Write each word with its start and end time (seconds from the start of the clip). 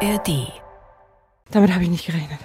ARD. 0.00 0.52
Damit 1.50 1.72
habe 1.72 1.84
ich 1.84 1.90
nicht 1.90 2.06
gerechnet. 2.06 2.38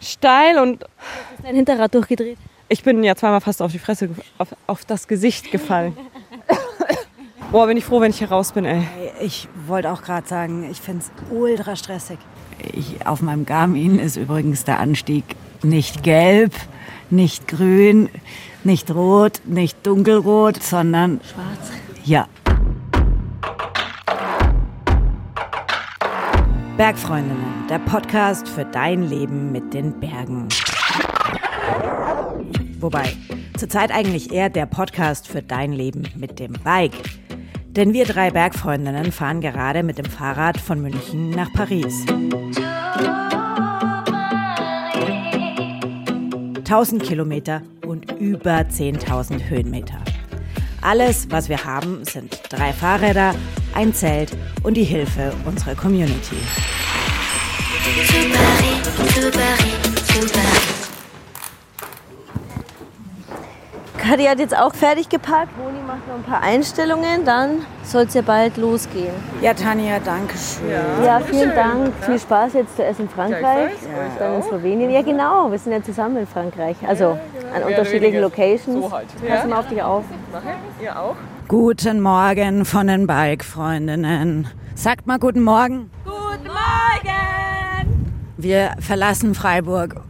Steil 0.00 0.58
und 0.58 0.82
Ist 0.82 1.44
dein 1.44 1.54
Hinterrad 1.56 1.94
durchgedreht? 1.94 2.38
ich 2.70 2.82
bin 2.82 3.02
ja 3.02 3.14
zweimal 3.16 3.40
fast 3.40 3.62
auf 3.62 3.72
die 3.72 3.78
Fresse, 3.78 4.10
auf, 4.36 4.48
auf 4.66 4.84
das 4.84 5.08
Gesicht 5.08 5.50
gefallen. 5.50 5.96
Boah, 7.50 7.66
bin 7.66 7.78
ich 7.78 7.84
froh, 7.84 8.00
wenn 8.02 8.10
ich 8.10 8.18
hier 8.18 8.28
raus 8.30 8.52
bin, 8.52 8.66
ey. 8.66 8.82
Ich 9.22 9.48
wollte 9.66 9.90
auch 9.90 10.02
gerade 10.02 10.28
sagen, 10.28 10.68
ich 10.70 10.78
finde 10.80 11.04
es 11.04 11.32
ultra 11.34 11.76
stressig. 11.76 12.18
Ich, 12.74 13.06
auf 13.06 13.22
meinem 13.22 13.46
Garmin 13.46 13.98
ist 13.98 14.16
übrigens 14.16 14.64
der 14.64 14.80
Anstieg 14.80 15.24
nicht 15.62 16.02
gelb, 16.02 16.52
nicht 17.08 17.48
grün, 17.48 18.10
nicht 18.64 18.90
rot, 18.90 19.40
nicht 19.46 19.86
dunkelrot, 19.86 20.62
sondern 20.62 21.20
Schwarz. 21.24 21.70
ja. 22.04 22.26
Bergfreundinnen, 26.78 27.66
der 27.68 27.80
Podcast 27.80 28.48
für 28.48 28.64
dein 28.64 29.02
Leben 29.02 29.50
mit 29.50 29.74
den 29.74 29.98
Bergen. 29.98 30.46
Wobei, 32.78 33.16
zurzeit 33.58 33.90
eigentlich 33.90 34.32
eher 34.32 34.48
der 34.48 34.66
Podcast 34.66 35.26
für 35.26 35.42
dein 35.42 35.72
Leben 35.72 36.04
mit 36.14 36.38
dem 36.38 36.52
Bike. 36.52 36.92
Denn 37.70 37.94
wir 37.94 38.04
drei 38.04 38.30
Bergfreundinnen 38.30 39.10
fahren 39.10 39.40
gerade 39.40 39.82
mit 39.82 39.98
dem 39.98 40.04
Fahrrad 40.04 40.56
von 40.56 40.80
München 40.80 41.30
nach 41.30 41.52
Paris. 41.52 42.06
1000 46.58 47.02
Kilometer 47.02 47.62
und 47.84 48.12
über 48.20 48.52
10.000 48.60 49.50
Höhenmeter. 49.50 49.98
Alles, 50.80 51.28
was 51.30 51.48
wir 51.48 51.64
haben, 51.64 52.04
sind 52.04 52.40
drei 52.50 52.72
Fahrräder, 52.72 53.34
ein 53.74 53.92
Zelt 53.92 54.36
und 54.62 54.74
die 54.74 54.84
Hilfe 54.84 55.32
unserer 55.44 55.74
Community. 55.74 56.36
Kadi 63.98 64.24
hat 64.24 64.38
jetzt 64.38 64.56
auch 64.56 64.72
fertig 64.72 65.08
gepackt. 65.08 65.50
Moni 65.58 65.80
macht 65.86 66.06
noch 66.08 66.14
ein 66.14 66.22
paar 66.22 66.40
Einstellungen, 66.40 67.24
dann 67.26 67.66
soll 67.82 68.04
es 68.04 68.14
ja 68.14 68.22
bald 68.22 68.56
losgehen. 68.56 69.12
Ja, 69.42 69.52
Tanja, 69.52 69.98
danke 69.98 70.34
schön. 70.38 71.04
Ja, 71.04 71.20
vielen 71.20 71.54
Dank. 71.54 71.92
Viel 72.06 72.18
Spaß 72.18 72.54
jetzt 72.54 72.76
zuerst 72.76 73.00
in 73.00 73.08
Frankreich, 73.08 73.72
dann 74.18 74.36
in 74.36 74.42
Slowenien. 74.44 74.90
Ja, 74.90 75.02
genau. 75.02 75.50
Wir 75.50 75.58
sind 75.58 75.72
ja 75.72 75.82
zusammen 75.82 76.18
in 76.18 76.26
Frankreich. 76.26 76.76
Also 76.86 77.18
an 77.54 77.62
unterschiedlichen 77.62 78.20
Locations. 78.20 78.90
Pass 78.90 79.46
mal 79.46 79.58
auf 79.60 79.68
dich 79.68 79.82
auf. 79.82 80.04
Ihr 80.82 80.98
auch? 80.98 81.16
Guten 81.48 82.00
Morgen 82.00 82.64
von 82.64 82.86
den 82.86 83.06
Bike-Freundinnen. 83.06 84.48
Sagt 84.74 85.06
mal 85.06 85.18
guten 85.18 85.42
Morgen. 85.42 85.90
Guten 86.04 86.46
Morgen! 86.46 88.12
Wir 88.36 88.72
verlassen 88.80 89.34
Freiburg. 89.34 90.02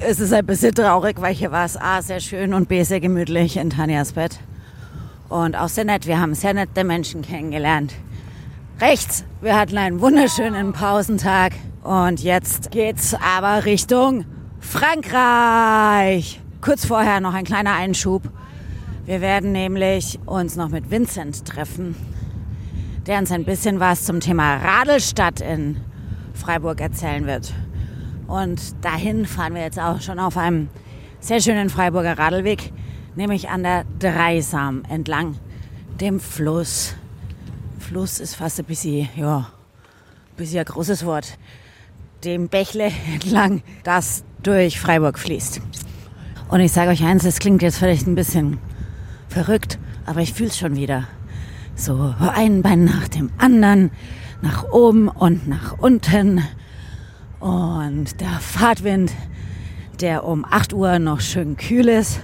Es 0.00 0.20
ist 0.20 0.32
ein 0.32 0.46
bisschen 0.46 0.74
traurig, 0.74 1.20
weil 1.20 1.34
hier 1.34 1.50
war 1.50 1.64
es 1.64 1.76
A, 1.76 2.02
sehr 2.02 2.20
schön 2.20 2.54
und 2.54 2.68
B, 2.68 2.82
sehr 2.82 3.00
gemütlich 3.00 3.56
in 3.56 3.70
Tanjas 3.70 4.12
Bett. 4.12 4.38
Und 5.28 5.56
auch 5.56 5.68
sehr 5.68 5.84
nett. 5.84 6.06
Wir 6.06 6.20
haben 6.20 6.34
sehr 6.34 6.54
nette 6.54 6.84
Menschen 6.84 7.22
kennengelernt. 7.22 7.94
Rechts, 8.80 9.24
wir 9.40 9.58
hatten 9.58 9.78
einen 9.78 10.00
wunderschönen 10.00 10.72
Pausentag. 10.72 11.54
Und 11.82 12.22
jetzt 12.22 12.70
geht's 12.70 13.14
aber 13.14 13.64
Richtung 13.64 14.26
Frankreich. 14.60 16.41
Kurz 16.62 16.86
vorher 16.86 17.18
noch 17.18 17.34
ein 17.34 17.42
kleiner 17.42 17.74
Einschub. 17.74 18.22
Wir 19.04 19.20
werden 19.20 19.50
nämlich 19.50 20.20
uns 20.26 20.54
noch 20.54 20.68
mit 20.68 20.92
Vincent 20.92 21.44
treffen, 21.44 21.96
der 23.04 23.18
uns 23.18 23.32
ein 23.32 23.44
bisschen 23.44 23.80
was 23.80 24.04
zum 24.04 24.20
Thema 24.20 24.58
Radelstadt 24.58 25.40
in 25.40 25.80
Freiburg 26.34 26.80
erzählen 26.80 27.26
wird. 27.26 27.52
Und 28.28 28.60
dahin 28.84 29.26
fahren 29.26 29.56
wir 29.56 29.62
jetzt 29.62 29.80
auch 29.80 30.00
schon 30.00 30.20
auf 30.20 30.36
einem 30.36 30.68
sehr 31.18 31.40
schönen 31.40 31.68
Freiburger 31.68 32.16
Radlweg, 32.16 32.72
nämlich 33.16 33.48
an 33.48 33.64
der 33.64 33.84
Dreisam 33.98 34.84
entlang 34.88 35.34
dem 36.00 36.20
Fluss. 36.20 36.94
Fluss 37.80 38.20
ist 38.20 38.36
fast 38.36 38.60
ein 38.60 38.66
bisschen, 38.66 39.08
ja, 39.16 39.38
ein 39.38 40.36
bisschen 40.36 40.60
ein 40.60 40.64
großes 40.66 41.04
Wort. 41.06 41.38
Dem 42.22 42.46
Bächle 42.46 42.92
entlang, 43.12 43.64
das 43.82 44.22
durch 44.44 44.78
Freiburg 44.78 45.18
fließt. 45.18 45.60
Und 46.52 46.60
ich 46.60 46.70
sage 46.70 46.90
euch 46.90 47.02
eins, 47.02 47.24
es 47.24 47.38
klingt 47.38 47.62
jetzt 47.62 47.78
vielleicht 47.78 48.06
ein 48.06 48.14
bisschen 48.14 48.58
verrückt, 49.26 49.78
aber 50.04 50.20
ich 50.20 50.34
fühle 50.34 50.50
es 50.50 50.58
schon 50.58 50.76
wieder. 50.76 51.08
So 51.74 52.14
ein 52.20 52.60
Bein 52.60 52.84
nach 52.84 53.08
dem 53.08 53.30
anderen, 53.38 53.90
nach 54.42 54.64
oben 54.70 55.08
und 55.08 55.48
nach 55.48 55.78
unten. 55.78 56.44
Und 57.40 58.20
der 58.20 58.38
Fahrtwind, 58.38 59.12
der 60.02 60.24
um 60.24 60.44
8 60.44 60.74
Uhr 60.74 60.98
noch 60.98 61.22
schön 61.22 61.56
kühl 61.56 61.88
ist. 61.88 62.20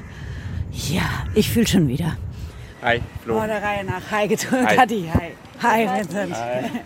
Ja, 0.73 1.09
ich 1.35 1.49
fühle 1.49 1.67
schon 1.67 1.89
wieder. 1.89 2.19
Hi, 2.83 3.01
Flo. 3.25 3.43
Oh, 3.43 3.47
der 3.47 3.63
Reihe 3.63 3.83
nach. 3.83 4.11
Hi. 4.11 4.29
Hi. 4.29 4.77
Kathi, 4.77 5.11
hi. 5.11 5.33
Hi, 5.61 5.89
Vincent. 5.89 6.37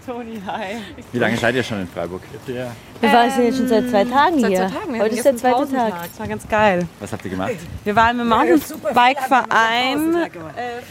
Toni, 0.07 0.41
hi. 0.47 0.77
Wie 1.13 1.19
lange 1.19 1.37
seid 1.37 1.55
ihr 1.55 1.63
schon 1.63 1.81
in 1.83 1.89
Freiburg? 1.89 2.23
Wir 2.47 2.73
waren 3.13 3.31
jetzt 3.45 3.59
schon 3.59 3.69
seit 3.69 3.91
zwei 3.91 4.05
Tagen 4.05 4.41
Seit 4.41 4.51
hier. 4.51 4.69
zwei 4.69 4.79
Tagen. 4.79 4.95
Wir 4.95 5.03
Heute 5.03 5.11
hatten 5.11 5.17
ist 5.17 5.25
der 5.25 5.37
zweite 5.37 5.71
Tag. 5.73 5.93
Das 6.09 6.19
war 6.19 6.27
ganz 6.29 6.49
geil. 6.49 6.89
Was 7.01 7.13
habt 7.13 7.23
ihr 7.25 7.31
gemacht? 7.31 7.53
Wir 7.85 7.95
waren 7.97 8.19
im 8.19 8.29
Mountainbike-Verein 8.29 10.15
äh, 10.15 10.31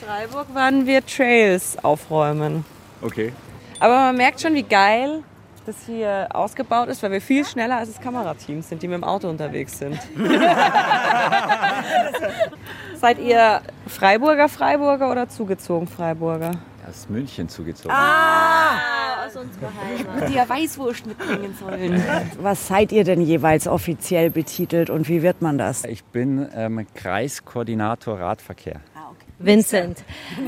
Freiburg, 0.06 0.53
waren 0.53 0.86
wir 0.86 1.03
Trails 1.06 1.75
aufräumen. 1.84 2.64
Okay. 3.02 3.34
Aber 3.80 3.96
man 3.96 4.16
merkt 4.18 4.41
schon, 4.41 4.53
wie 4.53 4.62
geil 4.64 5.24
das 5.66 5.75
hier 5.86 6.28
ausgebaut 6.34 6.88
ist, 6.90 7.02
weil 7.03 7.12
wir 7.12 7.22
viel 7.22 7.46
schneller 7.46 7.78
als 7.78 7.91
das 7.94 8.02
Kamerateam 8.02 8.62
sind, 8.62 8.84
die 8.84 8.88
mit 8.88 8.97
dem 8.97 9.03
Auto 9.03 9.28
unterwegs 9.30 9.78
sind. 9.80 10.00
Seid 12.96 13.20
ihr 13.20 13.62
Freiburger 13.88 14.50
Freiburger 14.50 15.12
oder 15.12 15.28
zugezogen 15.30 15.88
Freiburger? 15.88 16.52
Aus 16.91 17.07
München 17.07 17.47
zugezogen. 17.47 17.96
Aus 17.96 19.34
unserer 19.38 19.72
Heimat. 19.81 20.29
Die 20.29 20.34
ja 20.34 20.50
Weißwurst 20.50 21.06
mitbringen 21.06 21.56
sollen. 21.57 22.03
Was 22.41 22.68
seid 22.68 22.91
ihr 22.91 23.06
denn 23.06 23.22
jeweils 23.22 23.66
offiziell 23.66 24.29
betitelt 24.29 24.90
und 24.90 25.07
wie 25.07 25.22
wird 25.22 25.41
man 25.41 25.57
das? 25.57 25.85
Ich 25.85 26.03
bin 26.03 26.50
ähm, 26.53 26.85
Kreiskoordinator 26.94 28.19
Radverkehr. 28.19 28.81
Vincent, 29.40 30.03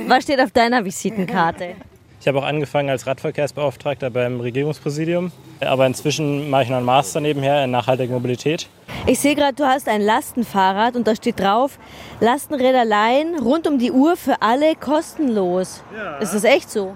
was 0.07 0.23
steht 0.23 0.39
auf 0.39 0.51
deiner 0.51 0.83
Visitenkarte? 0.83 1.75
Ich 2.19 2.27
habe 2.27 2.39
auch 2.39 2.43
angefangen 2.43 2.89
als 2.89 3.07
Radverkehrsbeauftragter 3.07 4.09
beim 4.09 4.39
Regierungspräsidium. 4.41 5.31
Aber 5.61 5.87
inzwischen 5.87 6.49
mache 6.49 6.63
ich 6.63 6.69
noch 6.69 6.77
einen 6.77 6.85
Master 6.85 7.21
nebenher 7.21 7.63
in 7.63 7.71
nachhaltiger 7.71 8.13
Mobilität. 8.13 8.67
Ich 9.06 9.19
sehe 9.19 9.36
gerade, 9.36 9.53
du 9.53 9.66
hast 9.66 9.90
ein 9.90 10.00
Lastenfahrrad 10.00 10.96
und 10.96 11.06
da 11.08 11.14
steht 11.14 11.38
drauf, 11.38 11.78
Lastenräderlein 12.22 13.38
rund 13.38 13.68
um 13.68 13.78
die 13.78 13.91
Uhr 13.91 14.16
für 14.16 14.41
alle 14.41 14.75
kostenlos. 14.78 15.84
Ist 16.22 16.34
das 16.34 16.46
echt 16.46 16.72
so? 16.72 16.96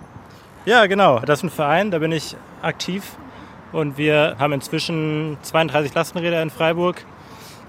Ja, 0.65 0.85
genau. 0.85 1.19
Das 1.19 1.39
ist 1.39 1.43
ein 1.43 1.49
Verein, 1.49 1.91
da 1.91 1.99
bin 1.99 2.13
ich 2.13 2.37
aktiv. 2.61 3.03
Und 3.73 3.97
wir 3.97 4.37
haben 4.39 4.53
inzwischen 4.53 5.37
32 5.41 5.93
Lastenräder 5.93 6.41
in 6.41 6.49
Freiburg, 6.49 7.03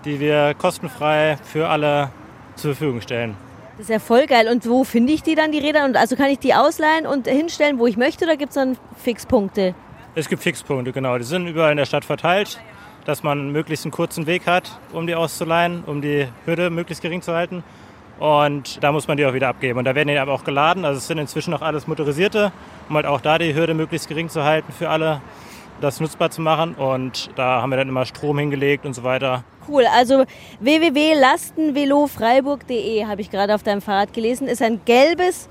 die 0.05 0.21
wir 0.21 0.55
kostenfrei 0.55 1.37
für 1.43 1.69
alle 1.69 2.11
zur 2.55 2.77
Verfügung 2.77 3.01
stellen. 3.01 3.37
Das 3.77 3.87
ist 3.87 3.91
ja 3.91 3.99
voll 3.99 4.27
geil. 4.27 4.49
Und 4.49 4.69
wo 4.69 4.85
finde 4.85 5.15
ich 5.15 5.25
die 5.25 5.35
dann, 5.35 5.51
die 5.51 5.59
Räder? 5.59 5.85
Und 5.85 5.97
also 5.97 6.15
kann 6.15 6.31
ich 6.31 6.39
die 6.39 6.55
ausleihen 6.55 7.09
und 7.09 7.27
hinstellen, 7.27 7.81
wo 7.81 7.89
ich 7.89 7.97
möchte, 7.97 8.25
oder 8.25 8.37
gibt 8.37 8.51
es 8.51 8.55
dann 8.55 8.77
Fixpunkte? 9.03 9.75
Es 10.15 10.29
gibt 10.29 10.45
Fixpunkte, 10.45 10.93
genau. 10.93 11.19
Die 11.19 11.25
sind 11.25 11.49
überall 11.49 11.73
in 11.73 11.77
der 11.77 11.87
Stadt 11.87 12.05
verteilt, 12.05 12.61
dass 13.09 13.23
man 13.23 13.53
möglichst 13.53 13.87
einen 13.87 13.93
kurzen 13.93 14.27
Weg 14.27 14.47
hat, 14.47 14.79
um 14.93 15.07
die 15.07 15.15
auszuleihen, 15.15 15.83
um 15.87 16.03
die 16.03 16.29
Hürde 16.45 16.69
möglichst 16.69 17.01
gering 17.01 17.23
zu 17.23 17.33
halten. 17.33 17.65
Und 18.19 18.85
da 18.85 18.93
muss 18.93 19.09
man 19.09 19.17
die 19.17 19.25
auch 19.25 19.33
wieder 19.33 19.49
abgeben. 19.49 19.79
Und 19.79 19.87
da 19.87 19.95
werden 19.95 20.09
die 20.09 20.19
aber 20.19 20.35
auch 20.35 20.45
geladen. 20.45 20.85
Also 20.85 20.99
es 20.99 21.07
sind 21.07 21.17
inzwischen 21.17 21.55
auch 21.55 21.63
alles 21.63 21.87
motorisierte, 21.87 22.53
um 22.87 22.97
halt 22.97 23.07
auch 23.07 23.23
da 23.23 23.39
die 23.39 23.55
Hürde 23.55 23.73
möglichst 23.73 24.09
gering 24.09 24.29
zu 24.29 24.45
halten 24.45 24.75
für 24.75 24.91
alle, 24.91 25.23
das 25.81 26.01
nutzbar 26.01 26.31
zu 26.31 26.43
machen. 26.43 26.75
Und 26.75 27.31
da 27.35 27.63
haben 27.63 27.71
wir 27.71 27.79
dann 27.79 27.89
immer 27.89 28.05
Strom 28.05 28.39
hingelegt 28.39 28.85
und 28.85 28.93
so 28.93 29.05
weiter. 29.05 29.43
Cool. 29.67 29.87
Also 29.97 30.27
www.lastenvelofreiburg.de 30.61 33.07
habe 33.07 33.23
ich 33.23 33.31
gerade 33.31 33.55
auf 33.55 33.63
deinem 33.63 33.81
Fahrrad 33.81 34.13
gelesen. 34.13 34.49
Ist 34.49 34.61
ein 34.61 34.83
gelbes 34.85 35.49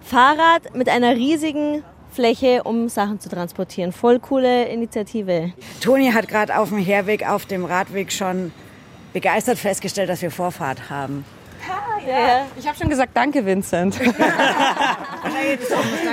Fahrrad 0.00 0.74
mit 0.74 0.88
einer 0.88 1.14
riesigen 1.14 1.84
Fläche, 2.16 2.62
um 2.64 2.88
Sachen 2.88 3.20
zu 3.20 3.28
transportieren. 3.28 3.92
Voll 3.92 4.18
coole 4.18 4.64
Initiative. 4.68 5.52
Toni 5.80 6.10
hat 6.10 6.28
gerade 6.28 6.58
auf 6.58 6.70
dem 6.70 6.78
Herweg 6.78 7.28
auf 7.28 7.44
dem 7.44 7.66
Radweg 7.66 8.10
schon 8.10 8.52
begeistert 9.12 9.58
festgestellt, 9.58 10.08
dass 10.08 10.22
wir 10.22 10.30
Vorfahrt 10.30 10.88
haben. 10.88 11.26
Ich 12.56 12.66
habe 12.66 12.76
schon 12.78 12.88
gesagt, 12.88 13.10
danke 13.14 13.44
Vincent. 13.44 13.98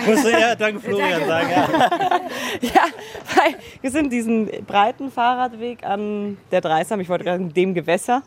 Musste 0.08 0.32
ja, 0.32 0.56
danke 0.56 0.80
Florian 0.80 1.26
sagen. 1.26 1.50
Ja. 2.62 2.70
ja, 2.70 2.84
weil 3.36 3.56
wir 3.82 3.92
sind 3.92 4.12
diesen 4.12 4.50
breiten 4.66 5.12
Fahrradweg 5.12 5.84
an 5.84 6.38
der 6.52 6.62
Dreisam, 6.62 7.00
ich 7.00 7.10
wollte 7.10 7.24
gerade 7.26 7.40
sagen, 7.40 7.54
dem 7.54 7.74
Gewässer, 7.74 8.24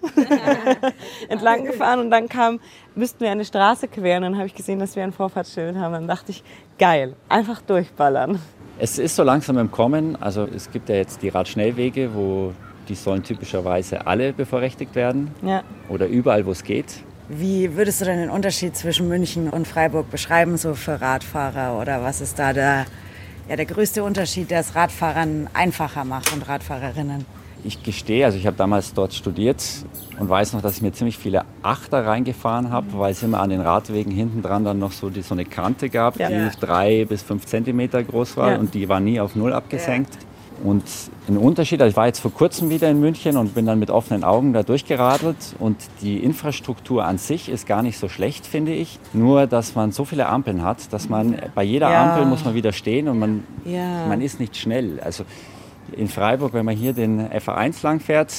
entlang 1.28 1.64
gefahren 1.64 2.00
und 2.00 2.10
dann 2.10 2.28
kam, 2.28 2.60
müssten 2.94 3.20
wir 3.20 3.30
eine 3.30 3.44
Straße 3.44 3.88
queren. 3.88 4.22
Dann 4.22 4.36
habe 4.36 4.46
ich 4.46 4.54
gesehen, 4.54 4.78
dass 4.78 4.96
wir 4.96 5.04
ein 5.04 5.12
Vorfahrtsschild 5.12 5.76
haben. 5.76 5.92
Dann 5.92 6.06
dachte 6.06 6.32
ich, 6.32 6.42
geil, 6.78 7.14
einfach 7.28 7.60
durchballern. 7.62 8.40
Es 8.78 8.98
ist 8.98 9.16
so 9.16 9.22
langsam 9.22 9.58
im 9.58 9.70
Kommen. 9.70 10.16
Also 10.20 10.46
es 10.54 10.70
gibt 10.70 10.88
ja 10.88 10.96
jetzt 10.96 11.22
die 11.22 11.28
Radschnellwege, 11.28 12.14
wo 12.14 12.52
die 12.88 12.94
sollen 12.94 13.22
typischerweise 13.22 14.06
alle 14.06 14.32
bevorrechtigt 14.32 14.94
werden. 14.94 15.30
Ja. 15.42 15.62
Oder 15.88 16.06
überall, 16.06 16.46
wo 16.46 16.50
es 16.52 16.64
geht. 16.64 16.86
Wie 17.28 17.76
würdest 17.76 18.00
du 18.00 18.04
denn 18.04 18.18
den 18.20 18.30
Unterschied 18.30 18.76
zwischen 18.76 19.08
München 19.08 19.48
und 19.50 19.66
Freiburg 19.66 20.10
beschreiben, 20.10 20.56
so 20.56 20.74
für 20.74 21.00
Radfahrer? 21.00 21.80
Oder 21.80 22.02
was 22.02 22.20
ist 22.20 22.38
da 22.38 22.52
der, 22.52 22.86
ja, 23.48 23.56
der 23.56 23.66
größte 23.66 24.04
Unterschied, 24.04 24.50
der 24.50 24.60
es 24.60 24.74
Radfahrern 24.76 25.48
einfacher 25.52 26.04
macht 26.04 26.32
und 26.32 26.48
Radfahrerinnen? 26.48 27.24
Ich 27.64 27.82
gestehe, 27.82 28.24
also 28.24 28.38
ich 28.38 28.46
habe 28.46 28.56
damals 28.56 28.94
dort 28.94 29.12
studiert 29.12 29.60
und 30.20 30.28
weiß 30.28 30.52
noch, 30.52 30.62
dass 30.62 30.76
ich 30.76 30.82
mir 30.82 30.92
ziemlich 30.92 31.18
viele 31.18 31.44
Achter 31.62 32.06
reingefahren 32.06 32.70
habe, 32.70 32.86
weil 32.92 33.10
es 33.10 33.24
immer 33.24 33.40
an 33.40 33.50
den 33.50 33.60
Radwegen 33.60 34.12
hinten 34.12 34.40
dran 34.40 34.64
dann 34.64 34.78
noch 34.78 34.92
so, 34.92 35.10
die, 35.10 35.22
so 35.22 35.34
eine 35.34 35.44
Kante 35.46 35.88
gab, 35.90 36.16
Ja. 36.20 36.28
die 36.28 36.34
Ja. 36.34 36.50
drei 36.60 37.04
bis 37.06 37.22
fünf 37.24 37.44
Zentimeter 37.46 38.04
groß 38.04 38.36
war 38.36 38.52
Ja. 38.52 38.58
und 38.58 38.72
die 38.74 38.88
war 38.88 39.00
nie 39.00 39.18
auf 39.18 39.34
null 39.34 39.52
abgesenkt. 39.52 40.16
Und 40.64 40.84
ein 41.28 41.36
Unterschied, 41.36 41.80
also 41.82 41.90
ich 41.90 41.96
war 41.96 42.06
jetzt 42.06 42.20
vor 42.20 42.32
kurzem 42.32 42.70
wieder 42.70 42.90
in 42.90 42.98
München 43.00 43.36
und 43.36 43.54
bin 43.54 43.66
dann 43.66 43.78
mit 43.78 43.90
offenen 43.90 44.24
Augen 44.24 44.52
da 44.52 44.62
durchgeradelt 44.62 45.36
und 45.58 45.76
die 46.00 46.18
Infrastruktur 46.18 47.04
an 47.04 47.18
sich 47.18 47.48
ist 47.48 47.66
gar 47.66 47.82
nicht 47.82 47.98
so 47.98 48.08
schlecht, 48.08 48.46
finde 48.46 48.72
ich. 48.72 48.98
Nur, 49.12 49.46
dass 49.46 49.74
man 49.74 49.92
so 49.92 50.04
viele 50.04 50.26
Ampeln 50.26 50.62
hat, 50.62 50.92
dass 50.92 51.08
man 51.08 51.36
bei 51.54 51.62
jeder 51.62 51.90
Ja. 51.90 52.12
Ampel 52.12 52.26
muss 52.26 52.44
man 52.44 52.54
wieder 52.54 52.72
stehen 52.72 53.08
und 53.08 53.18
man, 53.18 53.44
Ja. 53.64 54.06
man 54.06 54.20
ist 54.22 54.40
nicht 54.40 54.56
schnell. 54.56 54.98
Also 55.00 55.24
in 55.92 56.08
Freiburg, 56.08 56.52
wenn 56.54 56.64
man 56.64 56.74
hier 56.76 56.92
den 56.92 57.20
FA1 57.30 57.82
lang 57.82 58.00
fährt, 58.00 58.32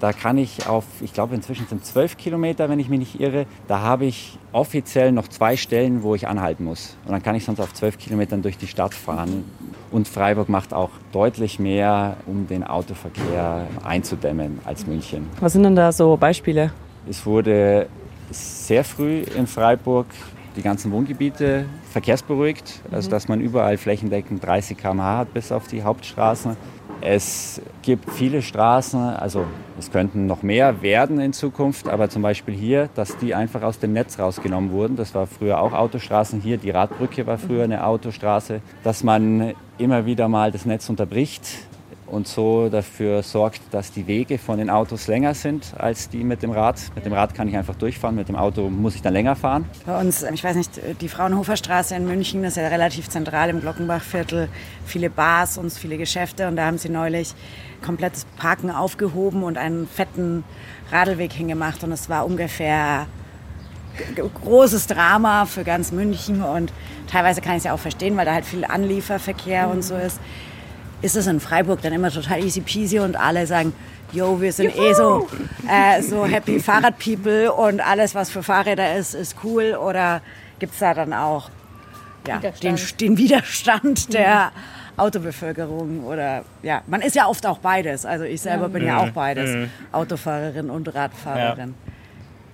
da 0.00 0.12
kann 0.12 0.38
ich 0.38 0.66
auf, 0.66 0.84
ich 1.02 1.12
glaube 1.12 1.34
inzwischen 1.34 1.66
sind 1.66 1.84
12 1.84 2.16
Kilometer, 2.16 2.68
wenn 2.68 2.78
ich 2.78 2.88
mich 2.88 2.98
nicht 2.98 3.20
irre, 3.20 3.46
da 3.68 3.80
habe 3.80 4.06
ich 4.06 4.38
offiziell 4.52 5.12
noch 5.12 5.28
zwei 5.28 5.56
Stellen, 5.56 6.02
wo 6.02 6.14
ich 6.14 6.26
anhalten 6.26 6.64
muss. 6.64 6.96
Und 7.04 7.12
dann 7.12 7.22
kann 7.22 7.36
ich 7.36 7.44
sonst 7.44 7.60
auf 7.60 7.72
12 7.72 7.98
Kilometern 7.98 8.42
durch 8.42 8.56
die 8.56 8.66
Stadt 8.66 8.94
fahren. 8.94 9.44
Und 9.90 10.08
Freiburg 10.08 10.48
macht 10.48 10.72
auch 10.72 10.90
deutlich 11.12 11.58
mehr, 11.58 12.16
um 12.26 12.46
den 12.46 12.64
Autoverkehr 12.64 13.66
einzudämmen 13.84 14.60
als 14.64 14.86
München. 14.86 15.28
Was 15.40 15.52
sind 15.52 15.64
denn 15.64 15.76
da 15.76 15.92
so 15.92 16.16
Beispiele? 16.16 16.72
Es 17.08 17.26
wurde 17.26 17.88
sehr 18.30 18.84
früh 18.84 19.22
in 19.36 19.46
Freiburg 19.46 20.06
die 20.56 20.62
ganzen 20.62 20.90
Wohngebiete 20.92 21.66
verkehrsberuhigt, 21.90 22.80
also 22.90 23.10
dass 23.10 23.28
man 23.28 23.40
überall 23.40 23.76
flächendeckend 23.76 24.44
30 24.44 24.76
km/h 24.76 25.18
hat 25.18 25.34
bis 25.34 25.52
auf 25.52 25.66
die 25.66 25.82
Hauptstraßen. 25.82 26.56
Es 27.02 27.62
gibt 27.82 28.10
viele 28.10 28.42
Straßen, 28.42 29.00
also 29.00 29.46
es 29.78 29.90
könnten 29.90 30.26
noch 30.26 30.42
mehr 30.42 30.82
werden 30.82 31.18
in 31.18 31.32
Zukunft, 31.32 31.88
aber 31.88 32.10
zum 32.10 32.20
Beispiel 32.20 32.54
hier, 32.54 32.90
dass 32.94 33.16
die 33.16 33.34
einfach 33.34 33.62
aus 33.62 33.78
dem 33.78 33.94
Netz 33.94 34.18
rausgenommen 34.18 34.70
wurden. 34.70 34.96
Das 34.96 35.14
war 35.14 35.26
früher 35.26 35.60
auch 35.60 35.72
Autostraßen. 35.72 36.40
Hier, 36.42 36.58
die 36.58 36.70
Radbrücke 36.70 37.26
war 37.26 37.38
früher 37.38 37.64
eine 37.64 37.86
Autostraße. 37.86 38.60
Dass 38.84 39.02
man 39.02 39.54
immer 39.78 40.04
wieder 40.04 40.28
mal 40.28 40.52
das 40.52 40.66
Netz 40.66 40.90
unterbricht 40.90 41.46
und 42.10 42.26
so 42.26 42.68
dafür 42.68 43.22
sorgt, 43.22 43.60
dass 43.70 43.92
die 43.92 44.06
Wege 44.06 44.38
von 44.38 44.58
den 44.58 44.70
Autos 44.70 45.06
länger 45.06 45.34
sind 45.34 45.72
als 45.76 46.08
die 46.08 46.24
mit 46.24 46.42
dem 46.42 46.50
Rad. 46.50 46.80
Mit 46.94 47.04
dem 47.04 47.12
Rad 47.12 47.34
kann 47.34 47.48
ich 47.48 47.56
einfach 47.56 47.74
durchfahren, 47.74 48.16
mit 48.16 48.28
dem 48.28 48.36
Auto 48.36 48.68
muss 48.68 48.94
ich 48.94 49.02
dann 49.02 49.12
länger 49.12 49.36
fahren. 49.36 49.64
Bei 49.86 50.00
uns, 50.00 50.22
ich 50.22 50.42
weiß 50.42 50.56
nicht, 50.56 50.80
die 51.00 51.08
Fraunhofer 51.08 51.56
Straße 51.56 51.94
in 51.94 52.06
München, 52.06 52.42
das 52.42 52.52
ist 52.52 52.62
ja 52.62 52.68
relativ 52.68 53.08
zentral 53.08 53.50
im 53.50 53.60
Glockenbachviertel. 53.60 54.48
Viele 54.84 55.10
Bars 55.10 55.58
und 55.58 55.72
viele 55.72 55.96
Geschäfte 55.96 56.48
und 56.48 56.56
da 56.56 56.66
haben 56.66 56.78
sie 56.78 56.88
neulich 56.88 57.34
komplettes 57.84 58.26
Parken 58.36 58.70
aufgehoben 58.70 59.42
und 59.42 59.56
einen 59.56 59.86
fetten 59.86 60.44
Radlweg 60.90 61.32
hingemacht 61.32 61.84
und 61.84 61.92
es 61.92 62.08
war 62.08 62.26
ungefähr 62.26 63.06
großes 64.44 64.86
Drama 64.86 65.46
für 65.46 65.64
ganz 65.64 65.92
München 65.92 66.42
und 66.42 66.72
teilweise 67.06 67.40
kann 67.40 67.52
ich 67.52 67.58
es 67.58 67.64
ja 67.64 67.74
auch 67.74 67.78
verstehen, 67.78 68.16
weil 68.16 68.24
da 68.24 68.34
halt 68.34 68.44
viel 68.44 68.64
Anlieferverkehr 68.64 69.68
und 69.68 69.82
so 69.82 69.94
ist. 69.96 70.20
Ist 71.02 71.16
es 71.16 71.26
in 71.26 71.40
Freiburg 71.40 71.80
dann 71.82 71.92
immer 71.92 72.10
total 72.10 72.44
easy 72.44 72.60
peasy 72.60 72.98
und 72.98 73.16
alle 73.16 73.46
sagen, 73.46 73.72
yo, 74.12 74.40
wir 74.40 74.52
sind 74.52 74.76
eh 74.76 74.92
so, 74.92 75.28
äh, 75.68 76.02
so 76.02 76.26
happy 76.26 76.60
Fahrradpeople 76.60 77.52
und 77.52 77.80
alles, 77.80 78.14
was 78.14 78.30
für 78.30 78.42
Fahrräder 78.42 78.96
ist, 78.96 79.14
ist 79.14 79.36
cool 79.42 79.74
oder 79.74 80.20
gibt 80.58 80.74
es 80.74 80.78
da 80.78 80.94
dann 80.94 81.12
auch 81.12 81.50
ja, 82.26 82.38
den, 82.38 82.52
Widerstand. 82.52 83.00
den 83.00 83.18
Widerstand 83.18 84.12
der 84.12 84.52
Autobevölkerung 84.96 86.04
oder 86.04 86.44
ja, 86.62 86.82
man 86.86 87.00
ist 87.00 87.16
ja 87.16 87.26
oft 87.26 87.46
auch 87.46 87.58
beides. 87.58 88.04
Also 88.04 88.24
ich 88.24 88.42
selber 88.42 88.68
bin 88.68 88.84
ja 88.84 88.98
auch 88.98 89.10
beides, 89.10 89.68
Autofahrerin 89.92 90.68
und 90.68 90.94
Radfahrerin. 90.94 91.74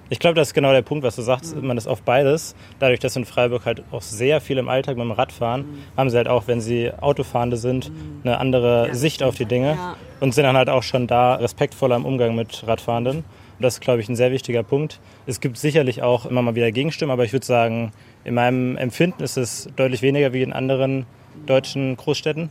Ich 0.09 0.21
glaube, 0.21 0.37
das 0.37 0.49
ist 0.49 0.55
genau 0.55 0.71
der 0.71 0.83
Punkt, 0.83 1.05
was 1.05 1.17
du 1.17 1.23
sagst. 1.23 1.61
Man 1.61 1.77
ist 1.77 1.89
auf 1.89 2.03
beides. 2.03 2.55
Dadurch, 2.79 3.01
dass 3.01 3.17
in 3.17 3.25
Freiburg 3.25 3.67
halt 3.67 3.83
auch 3.91 4.03
sehr 4.03 4.41
viel 4.41 4.57
im 4.59 4.69
Alltag 4.69 4.97
mit 4.97 5.05
dem 5.05 5.11
Rad 5.11 5.33
fahren, 5.33 5.65
haben 5.97 6.11
sie 6.11 6.17
halt 6.17 6.29
auch, 6.29 6.47
wenn 6.47 6.61
sie 6.61 6.93
Autofahrende 6.93 7.57
sind, 7.57 7.91
eine 8.23 8.39
andere 8.39 8.95
Sicht 8.95 9.25
auf 9.25 9.35
die 9.35 9.47
Dinge 9.47 9.77
und 10.21 10.33
sind 10.33 10.45
dann 10.45 10.57
halt 10.57 10.69
auch 10.69 10.85
schon 10.85 11.09
da 11.09 11.35
respektvoller 11.35 11.97
im 11.97 12.05
Umgang 12.05 12.37
mit 12.37 12.65
Radfahrenden. 12.67 13.19
Und 13.19 13.63
das 13.63 13.75
ist, 13.75 13.81
glaube 13.81 14.01
ich, 14.01 14.09
ein 14.09 14.15
sehr 14.15 14.31
wichtiger 14.31 14.63
Punkt. 14.63 15.01
Es 15.27 15.41
gibt 15.41 15.59
sicherlich 15.59 16.03
auch 16.03 16.25
immer 16.27 16.43
mal 16.43 16.55
wieder 16.55 16.71
Gegenstimmen, 16.71 17.11
aber 17.11 17.25
ich 17.25 17.33
würde 17.33 17.47
sagen, 17.47 17.93
in 18.23 18.35
meinem 18.35 18.77
Empfinden 18.77 19.25
ist 19.25 19.37
es 19.37 19.69
deutlich 19.75 20.03
weniger 20.03 20.33
wie 20.33 20.43
in 20.43 20.53
anderen 20.53 21.07
deutschen 21.47 21.97
Großstädten. 21.97 22.51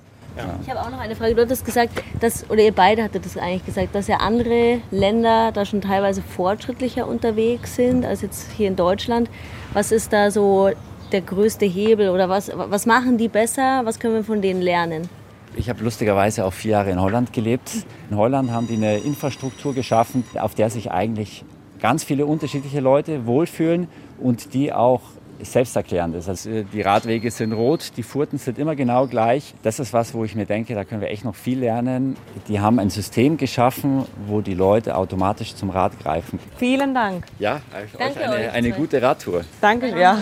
Ich 0.61 0.69
habe 0.69 0.81
auch 0.81 0.89
noch 0.89 0.99
eine 0.99 1.15
Frage. 1.15 1.35
Du 1.35 1.41
hattest 1.41 1.63
gesagt, 1.63 1.91
dass, 2.19 2.49
oder 2.49 2.61
ihr 2.61 2.73
beide 2.73 3.03
hattet 3.03 3.25
das 3.25 3.37
eigentlich 3.37 3.65
gesagt, 3.65 3.95
dass 3.95 4.07
ja 4.07 4.17
andere 4.17 4.79
Länder 4.91 5.51
da 5.51 5.65
schon 5.65 5.81
teilweise 5.81 6.21
fortschrittlicher 6.21 7.07
unterwegs 7.07 7.75
sind 7.75 8.05
als 8.05 8.21
jetzt 8.21 8.51
hier 8.51 8.67
in 8.67 8.75
Deutschland. 8.75 9.29
Was 9.73 9.91
ist 9.91 10.11
da 10.11 10.31
so 10.31 10.71
der 11.11 11.21
größte 11.21 11.65
Hebel 11.65 12.09
oder 12.09 12.27
was, 12.27 12.51
was 12.53 12.85
machen 12.85 13.17
die 13.17 13.29
besser? 13.29 13.81
Was 13.85 13.99
können 13.99 14.15
wir 14.15 14.23
von 14.23 14.41
denen 14.41 14.61
lernen? 14.61 15.09
Ich 15.55 15.69
habe 15.69 15.83
lustigerweise 15.83 16.43
auch 16.43 16.53
vier 16.53 16.71
Jahre 16.71 16.89
in 16.89 16.99
Holland 16.99 17.31
gelebt. 17.31 17.71
In 18.09 18.17
Holland 18.17 18.51
haben 18.51 18.67
die 18.67 18.75
eine 18.75 18.97
Infrastruktur 18.97 19.73
geschaffen, 19.73 20.25
auf 20.37 20.53
der 20.53 20.69
sich 20.69 20.91
eigentlich 20.91 21.45
ganz 21.79 22.03
viele 22.03 22.25
unterschiedliche 22.25 22.81
Leute 22.81 23.25
wohlfühlen 23.25 23.87
und 24.19 24.53
die 24.53 24.73
auch 24.73 25.01
selbsterklärend 25.41 26.15
ist. 26.15 26.29
Also 26.29 26.63
die 26.63 26.81
Radwege 26.81 27.31
sind 27.31 27.53
rot, 27.53 27.91
die 27.97 28.03
Furten 28.03 28.37
sind 28.37 28.57
immer 28.57 28.75
genau 28.75 29.07
gleich. 29.07 29.53
Das 29.63 29.79
ist 29.79 29.93
was, 29.93 30.13
wo 30.13 30.23
ich 30.23 30.35
mir 30.35 30.45
denke, 30.45 30.75
da 30.75 30.83
können 30.83 31.01
wir 31.01 31.09
echt 31.09 31.25
noch 31.25 31.35
viel 31.35 31.59
lernen. 31.59 32.17
Die 32.47 32.59
haben 32.59 32.79
ein 32.79 32.89
System 32.89 33.37
geschaffen, 33.37 34.05
wo 34.27 34.41
die 34.41 34.53
Leute 34.53 34.95
automatisch 34.95 35.55
zum 35.55 35.69
Rad 35.69 35.99
greifen. 35.99 36.39
Vielen 36.57 36.93
Dank. 36.93 37.25
Ja, 37.39 37.61
Danke 37.97 38.19
euch 38.19 38.25
eine, 38.25 38.35
euch 38.35 38.51
eine 38.51 38.71
gute 38.71 39.01
Radtour. 39.01 39.43
Danke, 39.61 39.99
ja. 39.99 40.17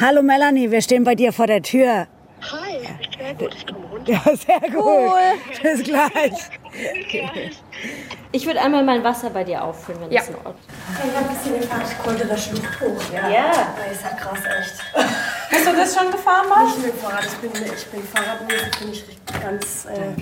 Hallo 0.00 0.22
Melanie, 0.22 0.70
wir 0.70 0.82
stehen 0.82 1.04
bei 1.04 1.14
dir 1.14 1.32
vor 1.32 1.46
der 1.46 1.62
Tür. 1.62 2.08
Hi, 2.40 2.78
sehr 3.16 3.34
gut, 3.34 3.54
ich 3.56 3.66
komme 3.66 3.86
runter. 3.86 4.12
Ja, 4.12 4.20
sehr 4.34 4.60
gut. 4.70 5.62
Bis 5.62 5.84
gleich. 5.84 6.50
Ich 8.34 8.46
würde 8.46 8.60
einmal 8.62 8.82
mein 8.82 9.04
Wasser 9.04 9.28
bei 9.28 9.44
dir 9.44 9.62
auffüllen, 9.62 10.00
wenn 10.00 10.10
das 10.10 10.28
in 10.28 10.36
Ordnung 10.36 10.54
Ich 11.86 11.98
konnte 12.02 12.26
das 12.26 12.44
Schlucht 12.46 12.80
hoch, 12.80 13.02
ja. 13.12 13.28
Ja. 13.28 13.50
Das 13.50 13.96
ist 13.96 14.02
ja 14.02 14.08
krass, 14.16 14.38
echt. 14.58 14.82
Hast 15.52 15.66
du 15.66 15.76
das 15.76 15.94
schon 15.94 16.10
gefahren, 16.10 16.48
Marc? 16.48 16.68
Ich 16.68 16.82
bin 16.82 16.94
Fahrrad, 16.94 17.26
ich 17.26 17.50
bin, 17.50 17.50
ich 17.62 17.86
bin 17.86 18.02
Fahrradmäßig, 18.02 18.70
bin 18.80 18.92
ich 18.92 19.06
richtig 19.06 19.40
ganz... 19.40 19.86
Äh, 19.86 20.14